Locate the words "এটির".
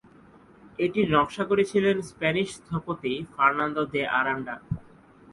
0.79-1.07